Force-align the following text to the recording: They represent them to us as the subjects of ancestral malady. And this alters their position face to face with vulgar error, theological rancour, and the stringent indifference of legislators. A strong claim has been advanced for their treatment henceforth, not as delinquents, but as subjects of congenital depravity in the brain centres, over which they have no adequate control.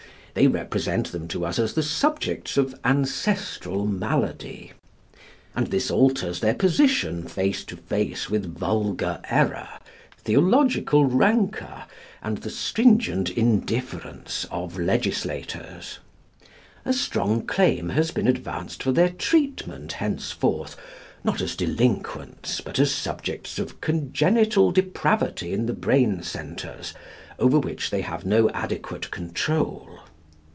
They 0.33 0.47
represent 0.47 1.11
them 1.11 1.27
to 1.27 1.45
us 1.45 1.59
as 1.59 1.73
the 1.73 1.83
subjects 1.83 2.55
of 2.55 2.73
ancestral 2.85 3.85
malady. 3.85 4.71
And 5.53 5.67
this 5.67 5.91
alters 5.91 6.39
their 6.39 6.53
position 6.53 7.27
face 7.27 7.65
to 7.65 7.75
face 7.75 8.29
with 8.29 8.57
vulgar 8.57 9.19
error, 9.29 9.67
theological 10.23 11.03
rancour, 11.03 11.83
and 12.23 12.37
the 12.37 12.49
stringent 12.49 13.29
indifference 13.29 14.45
of 14.49 14.79
legislators. 14.79 15.99
A 16.85 16.93
strong 16.93 17.45
claim 17.45 17.89
has 17.89 18.11
been 18.11 18.29
advanced 18.29 18.83
for 18.83 18.93
their 18.93 19.09
treatment 19.09 19.91
henceforth, 19.91 20.77
not 21.25 21.41
as 21.41 21.57
delinquents, 21.57 22.61
but 22.61 22.79
as 22.79 22.89
subjects 22.93 23.59
of 23.59 23.81
congenital 23.81 24.71
depravity 24.71 25.51
in 25.51 25.65
the 25.65 25.73
brain 25.73 26.23
centres, 26.23 26.93
over 27.37 27.59
which 27.59 27.89
they 27.89 27.99
have 28.01 28.25
no 28.25 28.49
adequate 28.51 29.11
control. 29.11 29.89